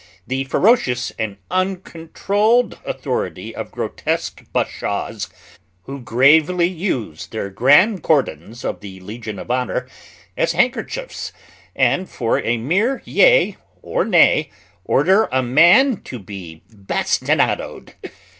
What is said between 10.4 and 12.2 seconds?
handkerchiefs, and